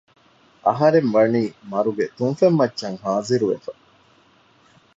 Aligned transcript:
އަހަރެންވަނީ 0.65 1.41
މަރުގެ 1.71 2.05
ތުންފަތްމައްޗަށް 2.17 2.97
ހާޒިރުވެފަ 3.03 3.71